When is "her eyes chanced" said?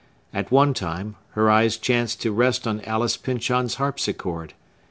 1.33-2.23